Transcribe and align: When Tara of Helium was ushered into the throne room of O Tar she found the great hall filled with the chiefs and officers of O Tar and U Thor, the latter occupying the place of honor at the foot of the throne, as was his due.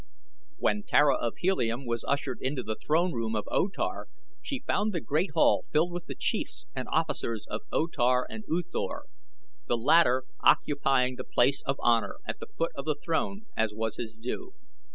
When 0.57 0.81
Tara 0.81 1.15
of 1.15 1.35
Helium 1.37 1.85
was 1.85 2.03
ushered 2.07 2.39
into 2.41 2.63
the 2.63 2.75
throne 2.75 3.13
room 3.13 3.35
of 3.35 3.47
O 3.51 3.67
Tar 3.67 4.07
she 4.41 4.63
found 4.65 4.93
the 4.93 4.99
great 4.99 5.33
hall 5.35 5.65
filled 5.71 5.91
with 5.91 6.07
the 6.07 6.15
chiefs 6.15 6.65
and 6.75 6.87
officers 6.91 7.45
of 7.47 7.61
O 7.71 7.85
Tar 7.85 8.25
and 8.27 8.43
U 8.47 8.63
Thor, 8.63 9.05
the 9.67 9.77
latter 9.77 10.23
occupying 10.39 11.17
the 11.17 11.23
place 11.23 11.61
of 11.67 11.75
honor 11.81 12.15
at 12.25 12.39
the 12.39 12.47
foot 12.47 12.71
of 12.73 12.85
the 12.85 12.95
throne, 12.95 13.45
as 13.55 13.75
was 13.75 13.97
his 13.97 14.15
due. 14.15 14.55